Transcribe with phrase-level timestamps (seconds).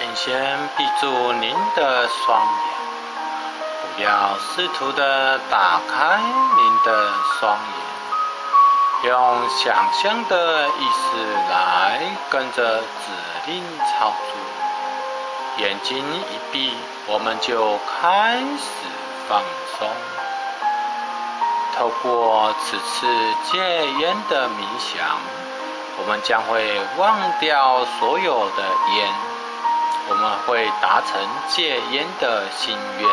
[0.00, 2.64] 请先闭住您的双眼，
[3.96, 6.18] 不要试图的打开
[6.56, 7.54] 您的双
[9.02, 13.12] 眼，用想象的意识来跟着指
[13.44, 15.62] 令操作。
[15.62, 16.74] 眼睛一闭，
[17.06, 18.70] 我们就开始
[19.28, 19.42] 放
[19.78, 19.86] 松。
[21.76, 23.06] 透过此次
[23.52, 25.18] 戒烟的冥想，
[25.98, 28.62] 我们将会忘掉所有的
[28.96, 29.29] 烟。
[30.08, 33.08] 我们会达成戒烟的心愿。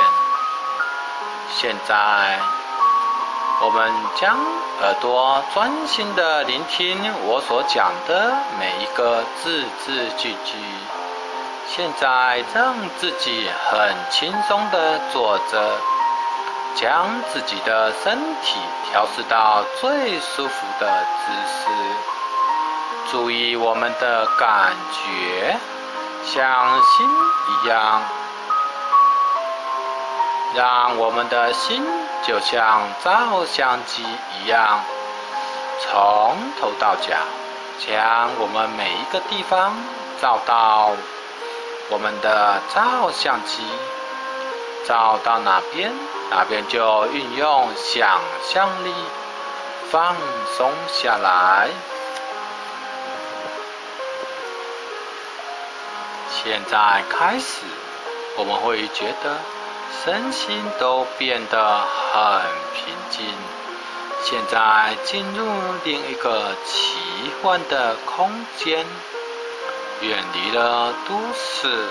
[1.50, 2.40] 现在，
[3.62, 4.38] 我们将
[4.81, 10.58] 耳朵专心的聆听我所讲的每一个字字句句。
[11.67, 15.78] 现在，让自己很轻松的坐着，
[16.75, 21.70] 将自己的身体调试到最舒服的姿势。
[23.12, 25.58] 注意我们的感觉。
[26.28, 27.09] 像心
[27.47, 28.02] 一样，
[30.53, 31.81] 让我们的心
[32.23, 34.03] 就像照相机
[34.42, 34.81] 一样，
[35.80, 37.16] 从头到脚，
[37.80, 39.73] 将我们每一个地方
[40.22, 40.92] 照到
[41.89, 43.64] 我们的照相机，
[44.86, 45.94] 照到哪边，
[46.30, 48.94] 哪边就运用想象力
[49.89, 50.14] 放
[50.58, 51.69] 松下来。
[56.50, 57.66] 现在开始，
[58.38, 59.36] 我们会觉得
[60.02, 62.42] 身心都变得很
[62.73, 63.26] 平静。
[64.23, 65.45] 现在进入
[65.84, 66.95] 另一个奇
[67.44, 68.86] 幻的空间，
[70.00, 71.84] 远离了都市。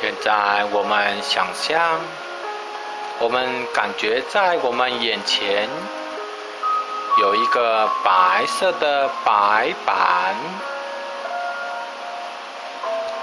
[0.00, 2.00] 现在我们想象。
[3.22, 5.68] 我们感觉在我们眼前
[7.18, 10.34] 有一个白色的白板，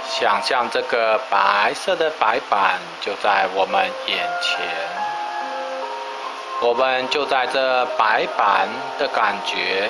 [0.07, 4.63] 想象这个白色的白板就在我们眼前，
[6.61, 8.67] 我们就在这白板
[8.99, 9.89] 的感觉，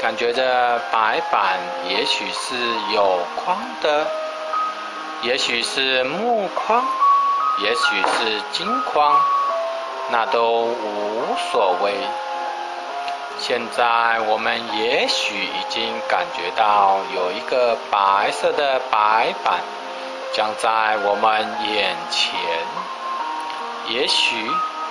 [0.00, 0.42] 感觉这
[0.90, 1.58] 白板
[1.90, 2.56] 也许是
[2.94, 4.06] 有框的，
[5.20, 6.82] 也许是木框，
[7.58, 9.20] 也许是金框。
[10.12, 11.94] 那都无所谓。
[13.38, 19.60] 现在我们也许已经感觉到有一个白色的白板
[20.34, 21.40] 将在我们
[21.74, 22.38] 眼前。
[23.88, 24.48] 也许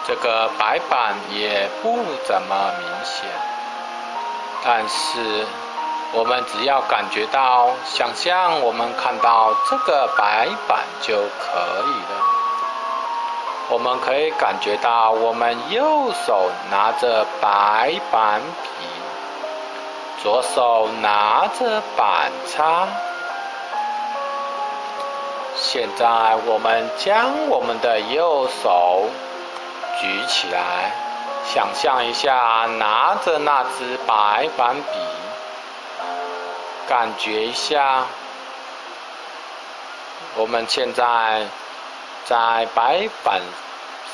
[0.07, 3.29] 这个白板也不怎么明显，
[4.65, 5.45] 但是
[6.13, 12.30] 我们只要感觉到、想象我们看到这个白板就可以了。
[13.71, 18.85] 我们可以感觉到，我们右手拿着白板笔，
[20.21, 22.85] 左手拿着板擦。
[25.55, 29.05] 现在，我们将我们的右手
[30.01, 30.91] 举起来，
[31.45, 34.99] 想象一下拿着那支白板笔，
[36.89, 38.03] 感觉一下，
[40.35, 41.47] 我们现在。
[42.31, 43.41] 在白板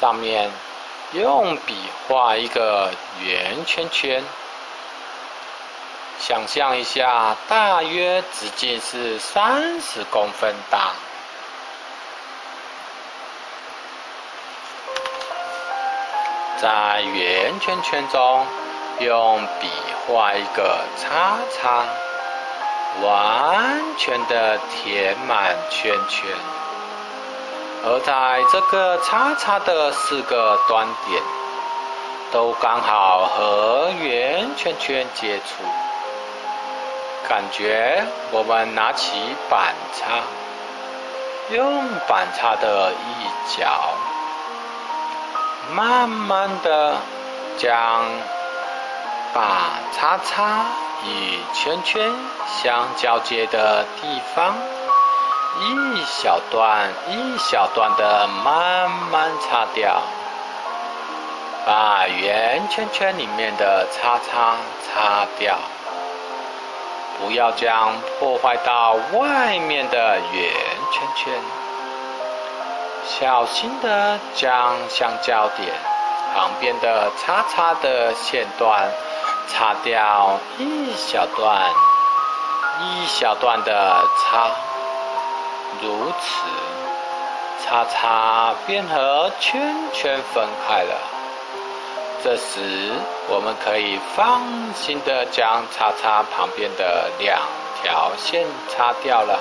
[0.02, 0.50] 上面
[1.14, 1.76] 用笔
[2.08, 2.90] 画一个
[3.24, 4.24] 圆圈圈，
[6.18, 10.94] 想象一下，大约直径是三十公分大。
[16.60, 18.44] 在圆圈圈中
[19.00, 19.70] 用笔
[20.08, 21.86] 画一个叉叉，
[23.04, 26.28] 完全的填满圈圈。
[27.90, 31.24] 而在这个叉叉的四个端点，
[32.34, 35.64] 都刚好和圆圈圈接触。
[37.30, 39.18] 感觉我们拿起
[39.50, 40.20] 板擦，
[41.56, 43.66] 用板擦的一角，
[45.74, 46.98] 慢慢的
[47.58, 48.04] 将
[49.34, 50.66] 把叉叉
[51.06, 52.12] 与圈圈
[52.62, 54.54] 相交接的地方。
[55.60, 60.02] 一小段一小段的慢慢擦掉，
[61.66, 64.56] 把圆圈圈里面的叉叉
[64.86, 65.58] 擦掉，
[67.20, 70.54] 不要将破坏到外面的圆
[70.92, 71.34] 圈圈。
[73.06, 75.74] 小心的将相交点
[76.36, 78.92] 旁边的叉叉的线段
[79.48, 81.72] 擦掉一小段
[82.82, 84.52] 一小段的擦。
[85.82, 86.46] 如此，
[87.66, 90.96] 叉叉便和圈圈分开了。
[92.24, 92.92] 这时，
[93.30, 94.42] 我们可以放
[94.74, 97.40] 心的将叉叉旁边的两
[97.82, 99.40] 条线擦掉了。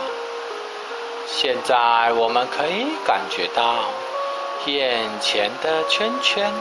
[1.27, 3.77] 现在，我们可以感觉到
[4.67, 6.53] 眼前的圈圈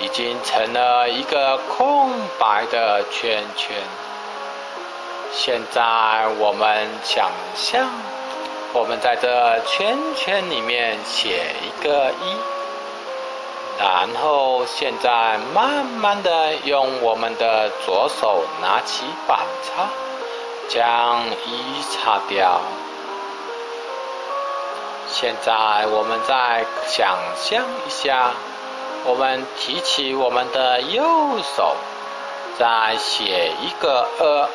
[0.00, 3.76] 已经成了一个空白的圈圈。
[5.32, 5.80] 现在，
[6.38, 7.88] 我们想象，
[8.72, 12.36] 我们在这圈圈里面写一个一。
[13.78, 19.88] 然后，现在慢慢的用我们的左手拿起板擦，
[20.68, 22.60] 将一擦掉。
[25.08, 28.32] 现在我们再想象一下，
[29.06, 31.02] 我们提起我们的右
[31.56, 31.74] 手，
[32.58, 34.48] 再写一个二。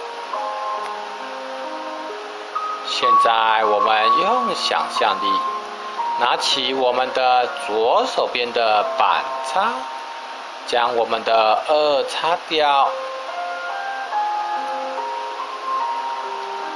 [2.88, 5.28] 现在我们用想象力。
[6.18, 9.74] 拿起我们的左手边的板擦，
[10.66, 12.88] 将我们的二擦掉。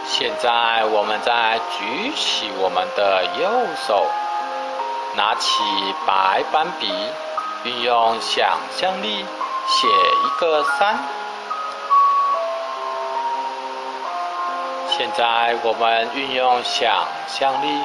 [0.06, 3.50] 现在我们再举起我们的右
[3.88, 4.08] 手，
[5.16, 5.64] 拿起
[6.06, 6.92] 白板笔，
[7.64, 9.26] 运用想象力
[9.68, 11.00] 写一个三。
[15.00, 17.82] 现在我们运用想象力。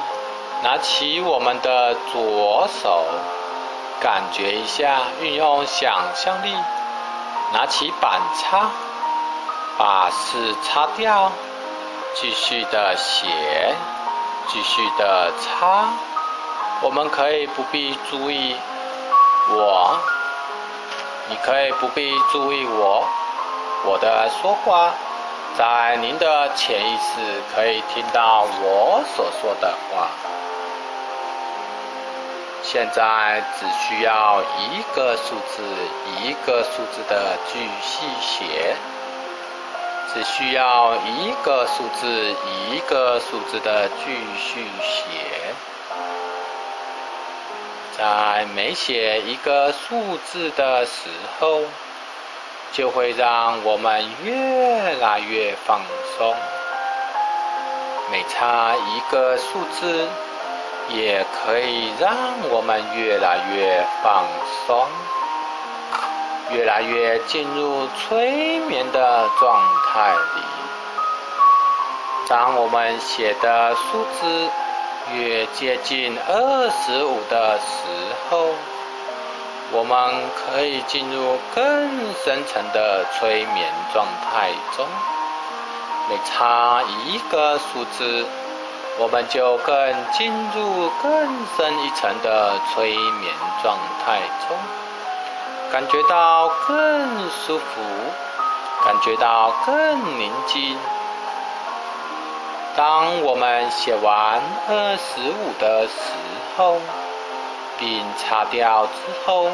[0.63, 3.05] 拿起我们的左手，
[4.01, 6.53] 感觉一下，运用想象力，
[7.53, 8.69] 拿起板擦，
[9.77, 11.31] 把四擦掉，
[12.15, 13.27] 继续的写，
[14.47, 15.85] 继续的擦。
[16.81, 18.57] 我们可以不必注意
[19.51, 19.97] 我，
[21.29, 23.05] 你可以不必注意我，
[23.85, 24.91] 我的说话，
[25.57, 30.09] 在您的潜意识可以听到我所说的话。
[32.61, 35.63] 现在只需要一个数字
[36.23, 38.75] 一个数字的继续写，
[40.13, 42.35] 只需要一个数字
[42.71, 45.05] 一个数字的继续写。
[47.97, 51.09] 在每写一个数字的时
[51.39, 51.61] 候，
[52.71, 55.81] 就会让我们越来越放
[56.17, 56.35] 松。
[58.11, 60.07] 每差一个数字。
[60.87, 62.15] 也可以让
[62.51, 64.23] 我们越来越放
[64.67, 64.85] 松，
[66.51, 69.59] 越来越进入催眠的状
[69.91, 70.41] 态里。
[72.29, 74.47] 当我们写的数字
[75.15, 77.65] 越接近二十五的时
[78.29, 78.49] 候，
[79.75, 79.95] 我们
[80.35, 84.85] 可以进入更深层的催眠状态中。
[86.09, 88.25] 每差一个数字。
[88.97, 91.11] 我们就更进入更
[91.57, 94.57] 深一层的催眠状态中，
[95.69, 97.81] 感觉到更舒服，
[98.85, 100.77] 感觉到更宁静。
[102.77, 106.13] 当我们写完二十五的时
[106.55, 106.79] 候，
[107.79, 108.91] 并擦掉之
[109.25, 109.49] 后，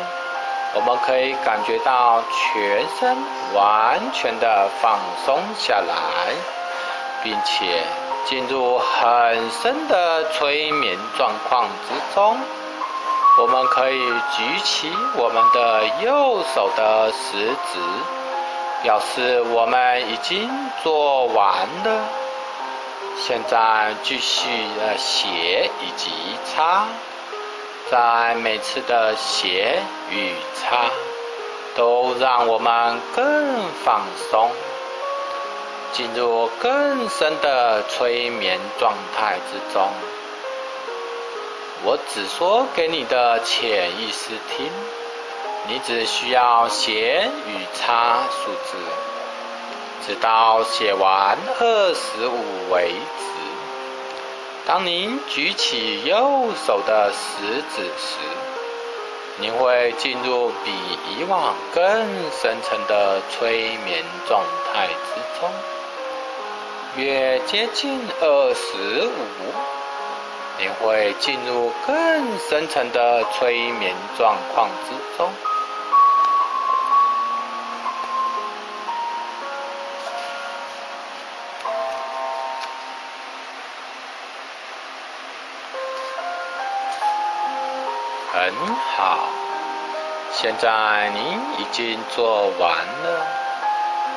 [0.73, 3.17] 我们可以感觉到全身
[3.53, 5.93] 完全的放松下来，
[7.23, 7.83] 并且。
[8.23, 12.37] 进入很深的催眠状况之中，
[13.39, 17.79] 我们可以举起我们的右手的食指，
[18.83, 20.47] 表示我们已经
[20.83, 22.03] 做完了。
[23.17, 24.47] 现在继续
[24.79, 26.11] 的写以及
[26.45, 26.85] 擦，
[27.91, 29.77] 在每次的写
[30.09, 30.89] 与擦，
[31.75, 34.49] 都让我们更放松。
[35.91, 39.89] 进入更深的催眠状态之中。
[41.83, 44.71] 我只说给你的潜意识听，
[45.67, 48.77] 你只需要写与擦数字，
[50.07, 53.40] 直到写完二十五为止。
[54.67, 58.17] 当您举起右手的食指时，
[59.39, 60.71] 您会进入比
[61.09, 61.83] 以往更
[62.31, 65.49] 深层的催眠状态之中。
[66.95, 69.53] 越接近二十五，
[70.59, 75.29] 您会进入更深层的催眠状况之中。
[90.41, 93.27] 现在您已经做完了。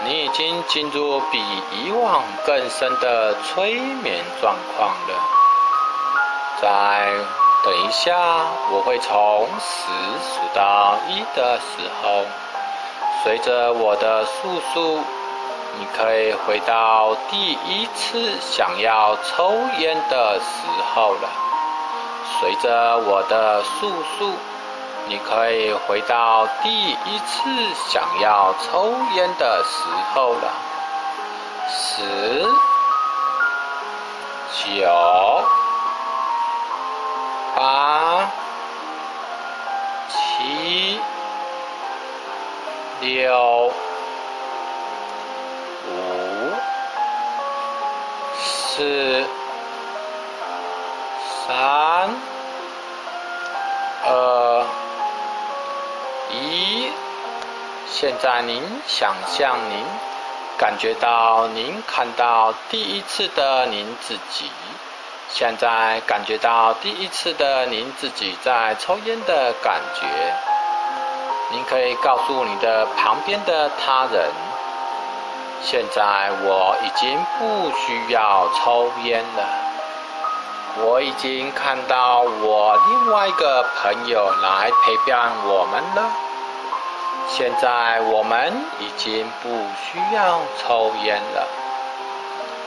[0.07, 1.38] 你已经进入比
[1.73, 5.14] 以往更深的催眠状况了。
[6.62, 7.12] 在
[7.62, 8.16] 等一下，
[8.73, 12.25] 我会从十数到一的时候，
[13.23, 15.04] 随着我的数数，
[15.78, 21.28] 你可以回到第一次想要抽烟的时候了。
[22.40, 24.33] 随着我的数数，
[25.06, 27.50] 你可以回到第一次
[27.88, 30.52] 想要抽烟的时候了。
[31.68, 32.64] 十。
[34.64, 34.88] 九、
[37.54, 38.30] 八、
[40.08, 40.99] 七、
[43.00, 43.73] 六、
[45.87, 46.52] 五、
[48.38, 49.25] 四、
[51.46, 52.08] 三、
[54.06, 54.53] 二、
[56.35, 56.93] 一。
[57.88, 59.85] 现在您想象您。
[60.57, 64.49] 感觉到您看到第一次的您自己，
[65.29, 70.07] 现在感觉到第一次的您自己在抽烟的感觉。
[71.50, 74.31] 您可以告诉你的旁边的他人，
[75.61, 79.43] 现在我已经不需要抽烟了。
[80.76, 86.24] 我已经看到我另外一个朋友来陪伴我们了。
[87.28, 91.47] 现在我们已经不需要抽烟了。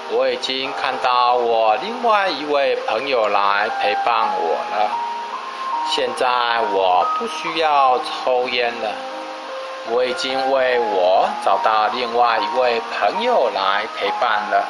[0.10, 4.90] 我已经看到我另外一位朋友来陪伴我了。
[5.90, 6.28] 现在
[6.74, 8.92] 我不需要抽烟了。
[9.90, 14.66] 我已经为我找到另外一位朋友来陪伴了。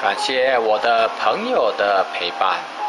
[0.00, 2.83] 感谢我的朋友的陪伴。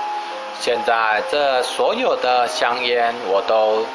[0.59, 3.85] 现在这所有的香烟，我都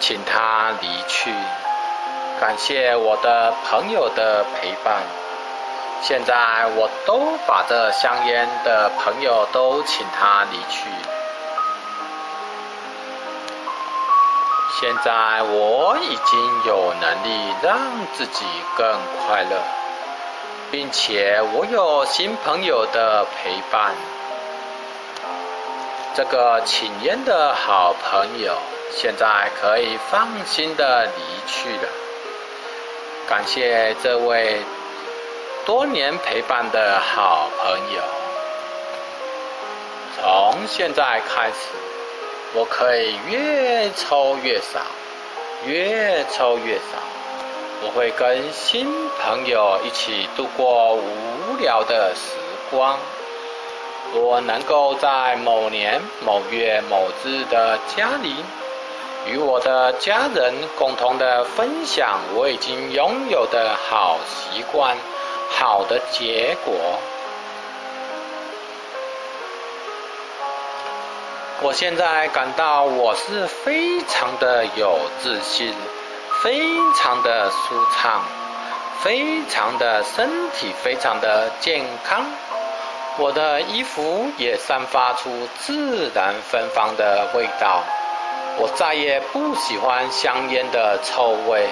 [0.00, 1.32] 请他离去。
[2.40, 5.02] 感谢我的朋友的陪伴。
[6.02, 6.34] 现在
[6.76, 10.88] 我都把这香烟的朋友都请他离去。
[14.80, 17.78] 现在我已经有能力让
[18.12, 18.44] 自己
[18.76, 18.86] 更
[19.26, 19.56] 快乐，
[20.70, 23.94] 并且我有新朋友的陪伴。
[26.16, 28.56] 这个请烟的好朋友，
[28.92, 31.10] 现在可以放心的离
[31.44, 31.88] 去了。
[33.26, 34.62] 感谢这位
[35.66, 38.00] 多年陪伴的好朋友。
[40.16, 41.70] 从现在开始，
[42.52, 44.78] 我可以越抽越少，
[45.66, 46.82] 越抽越少。
[47.82, 48.86] 我会跟新
[49.18, 52.36] 朋友一起度过无聊的时
[52.70, 53.00] 光。
[54.12, 58.36] 我能够在某年某月某日的家里，
[59.26, 64.96] 与我的家人共同的分享我已经拥有的好习惯、
[65.50, 66.74] 好的结果。
[71.62, 75.72] 我现在感到我是非常的有自信，
[76.42, 76.60] 非
[76.94, 78.22] 常的舒畅，
[79.00, 82.26] 非常的身体非常的健康。
[83.16, 85.30] 我的衣服也散发出
[85.60, 87.82] 自然芬芳的味道。
[88.58, 91.68] 我再也不喜欢香烟的臭味，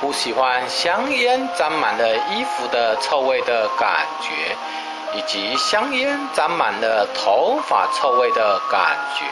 [0.00, 9.24] 不喜欢香烟沾满了衣服的臭味的感觉，以及香烟沾满了头发臭味的感觉。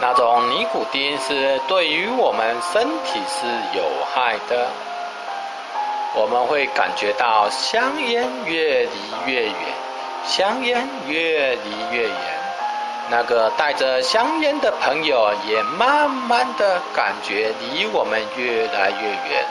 [0.00, 4.66] 那种尼古丁是对于我们身体是有害的。
[6.14, 9.54] 我们会感觉到香烟越离越远。
[10.26, 12.16] 香烟越离越远，
[13.10, 19.44] 那个带着香烟的朋友也慢慢的感觉离我们越来越远。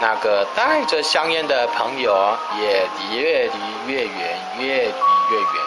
[0.00, 4.94] 那个带着香烟的朋友也离越离越远，越离
[5.30, 5.64] 越远，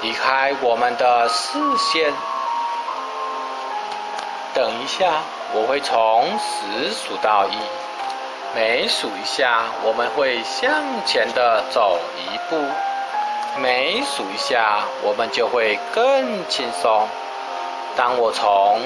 [0.00, 2.12] 离开我们的视线。
[4.54, 5.20] 等一下，
[5.52, 7.56] 我会从十数到一，
[8.54, 10.70] 每数一下，我们会向
[11.04, 12.56] 前的走一步。
[13.60, 17.08] 每数一下，我们就会更轻松。
[17.96, 18.80] 当我从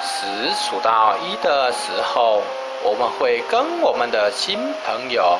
[0.00, 2.42] 十数到一的时候，
[2.82, 5.38] 我们会跟我们的新朋友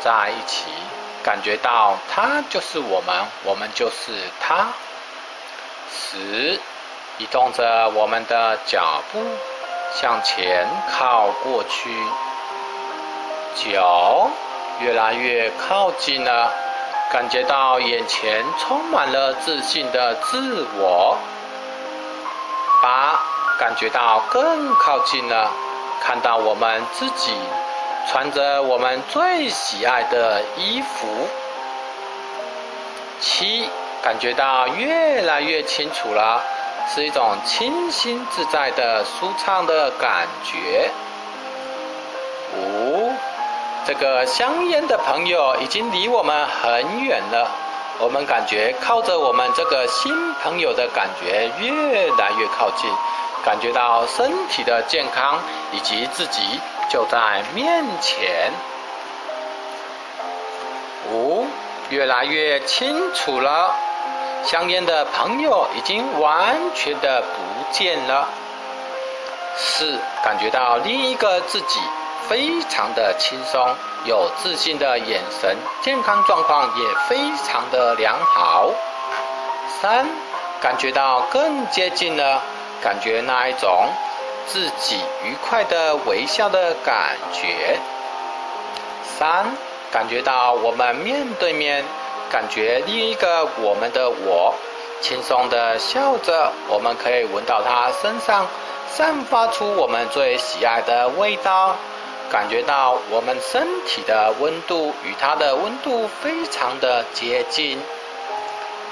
[0.00, 0.66] 在一起，
[1.24, 4.68] 感觉到他就是我们，我们就是他。
[5.90, 6.60] 十，
[7.18, 9.18] 移动着我们的脚步
[9.92, 11.90] 向前靠过去。
[13.56, 14.30] 九，
[14.80, 16.69] 越来越靠近了。
[17.10, 21.18] 感觉到眼前充满了自信的自我。
[22.80, 23.18] 八，
[23.58, 25.50] 感觉到更靠近了，
[26.00, 27.32] 看到我们自己
[28.08, 31.28] 穿着我们最喜爱的衣服。
[33.18, 33.68] 七，
[34.00, 36.40] 感觉到越来越清楚了，
[36.94, 40.88] 是一种清新自在的舒畅的感觉。
[42.56, 43.09] 五，
[43.90, 47.50] 这个香烟的朋友已经离我们很远了，
[47.98, 52.88] 我们感觉靠着我们这个新朋友的感觉越来越靠近，
[53.44, 55.40] 感觉到身体的健康
[55.72, 58.52] 以及自己就在面前。
[61.10, 61.48] 五。
[61.88, 63.74] 越来越清楚了，
[64.44, 68.28] 香烟的朋友已经完全的不见了。
[69.56, 71.80] 四，感觉到另一个自己
[72.28, 73.74] 非常的轻松，
[74.04, 78.70] 有自信的眼神，健康状况也非常的良好。
[79.80, 80.06] 三，
[80.60, 82.42] 感觉到更接近了，
[82.82, 83.88] 感觉那一种
[84.46, 87.78] 自己愉快的微笑的感觉。
[89.18, 89.46] 三。
[89.92, 91.84] 感觉到我们面对面，
[92.30, 94.54] 感觉另一个我们的我，
[95.00, 98.46] 轻松的笑着，我们可以闻到他身上
[98.88, 101.74] 散发出我们最喜爱的味道，
[102.30, 107.76] 感觉到我们身体的温度与它的温度非常的接近。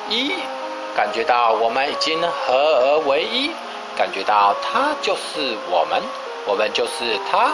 [0.09, 0.33] 一，
[0.97, 3.52] 感觉到我们已经合而为一，
[3.97, 6.02] 感觉到它就是我们，
[6.47, 7.52] 我们就是它。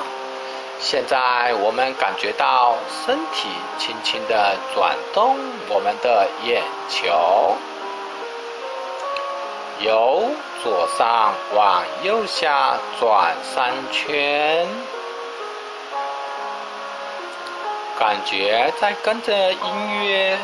[0.80, 3.48] 现在我们感觉到身体
[3.78, 5.36] 轻轻的转动
[5.68, 7.56] 我们的眼球，
[9.80, 10.30] 由
[10.62, 14.66] 左上往右下转三圈，
[17.98, 20.36] 感觉在跟着音乐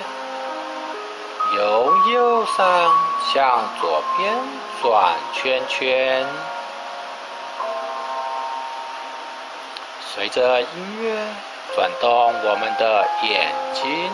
[1.56, 2.94] 由右上
[3.32, 4.32] 向左边
[4.80, 6.24] 转圈圈。
[10.14, 10.68] 随着音
[11.02, 11.26] 乐
[11.74, 14.10] 转动我们的眼睛，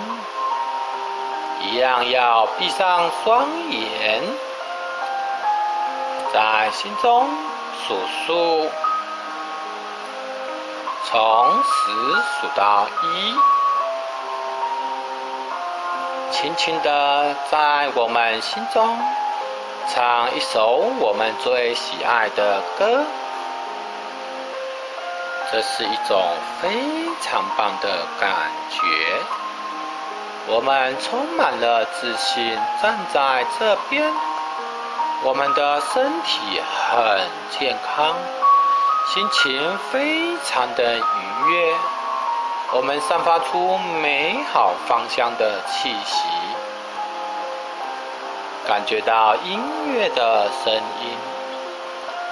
[1.61, 4.23] 一样要闭上双眼，
[6.33, 7.29] 在心中
[7.87, 8.71] 数数，
[11.09, 13.35] 从十数到一，
[16.33, 18.99] 轻轻的在我们心中
[19.89, 23.05] 唱一首我们最喜爱的歌。
[25.53, 26.21] 这是一种
[26.61, 26.69] 非
[27.23, 27.89] 常棒的
[28.19, 28.29] 感
[28.69, 28.83] 觉，
[30.49, 34.13] 我们充满了自信站在这边，
[35.23, 38.17] 我们的身体很健康，
[39.07, 41.75] 心情非常的愉悦，
[42.73, 46.29] 我们散发出美好芳香的气息，
[48.67, 49.61] 感觉到音
[49.95, 51.17] 乐的声音，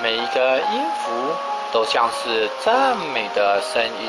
[0.02, 1.34] 每一个音符。
[1.72, 4.08] 都像是赞美的声音。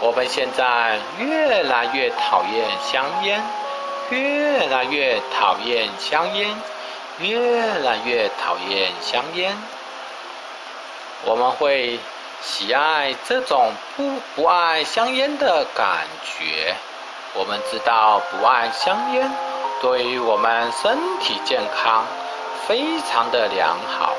[0.00, 3.42] 我们现在越来越讨厌香烟，
[4.10, 6.56] 越来越讨厌香烟，
[7.18, 9.56] 越来越讨厌香烟。
[11.24, 11.98] 我们会
[12.40, 16.74] 喜爱这种不不爱香烟的感觉。
[17.34, 19.30] 我们知道不爱香烟
[19.80, 22.04] 对于我们身体健康
[22.66, 24.12] 非常的良好。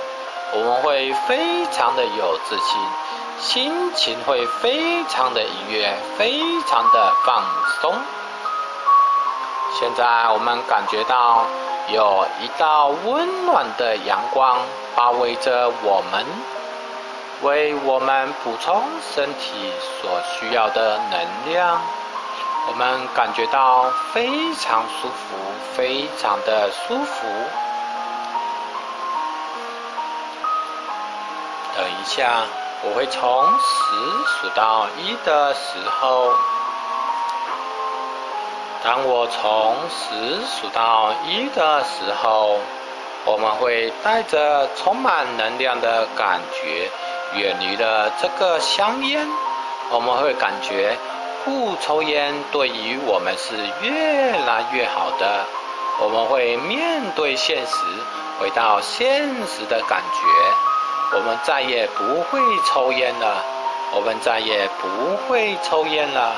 [0.55, 2.81] 我们会非常的有自信，
[3.39, 7.43] 心情会非常的愉悦，非常的放
[7.81, 7.93] 松。
[9.79, 11.45] 现在我们感觉到
[11.91, 14.59] 有一道温暖的阳光
[14.95, 16.23] 包围着我们，
[17.43, 18.81] 为我们补充
[19.13, 21.79] 身体所需要的能量。
[22.65, 25.35] 我们感觉到非常舒服，
[25.75, 27.27] 非常的舒服。
[31.75, 32.43] 等一下，
[32.83, 33.95] 我会从十
[34.27, 36.31] 数到一的时候，
[38.83, 42.59] 当我从十数到一的时候，
[43.25, 46.89] 我们会带着充满能量的感觉，
[47.35, 49.27] 远离了这个香烟。
[49.91, 50.95] 我们会感觉
[51.45, 55.45] 不抽烟对于我们是越来越好的。
[56.01, 57.85] 我们会面对现实，
[58.39, 61.15] 回到现实的感觉。
[61.15, 63.43] 我们再也不会抽烟了，
[63.91, 66.33] 我们再也不会抽烟了。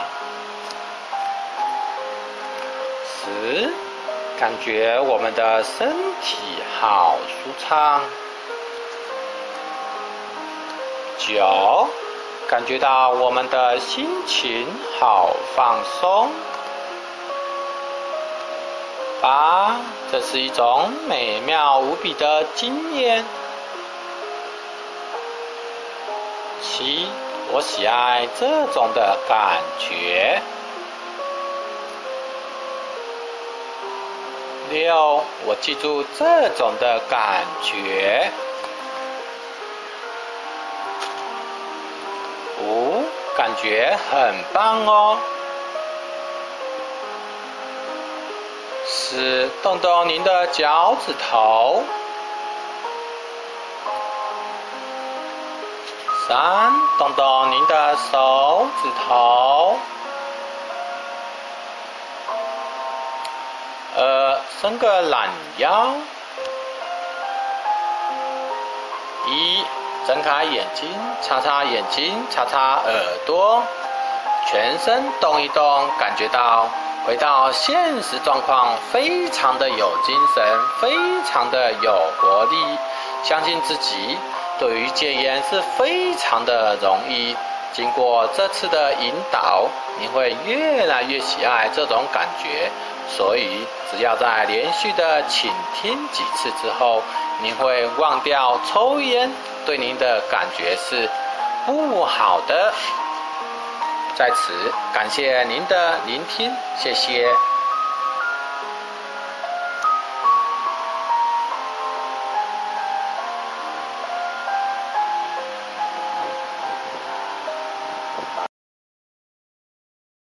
[3.05, 3.71] 十，
[4.38, 5.88] 感觉我们的身
[6.21, 6.38] 体
[6.81, 8.01] 好舒畅。
[11.28, 11.88] 九，
[12.48, 14.68] 感觉到我们的心情
[15.00, 16.30] 好放松。
[19.24, 19.76] 八，
[20.12, 23.26] 这是一种美妙无比的经验。
[26.62, 27.08] 七，
[27.52, 30.40] 我喜爱这种的感觉。
[34.70, 38.30] 六，我记住这种的感觉。
[43.56, 45.18] 觉很棒哦。
[48.86, 51.84] 四，动动您的脚趾头。
[56.28, 59.78] 三，动动您的手指头。
[63.98, 65.94] 二，伸个懒腰。
[69.28, 69.63] 一，
[70.08, 70.89] 睁开眼睛，
[71.22, 72.94] 擦擦眼睛，擦擦耳
[73.26, 73.62] 朵，
[74.48, 76.68] 全身动一动，感觉到
[77.06, 80.44] 回到现实状况，非常的有精神，
[80.80, 82.58] 非常的有活力，
[83.24, 84.18] 相信自己。
[84.58, 87.36] 对于戒烟是非常的容易，
[87.74, 89.68] 经过这次的引导，
[90.00, 92.72] 你会越来越喜爱这种感觉。
[93.08, 97.04] 所以，只要在连续的倾听几次之后，
[97.41, 99.32] 你会忘掉抽烟
[99.65, 101.10] 对您的感觉是
[101.65, 102.74] 不好的。
[104.15, 107.28] 在此，感谢您的聆听，谢谢。